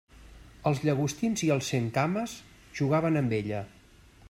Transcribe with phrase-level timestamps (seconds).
[0.69, 2.35] Els llagostins i els centcames
[2.81, 3.63] jugaven amb ella.